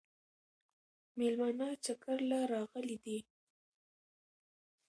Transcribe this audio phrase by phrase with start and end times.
[1.19, 3.19] مېلمانه چکر له راغلي دي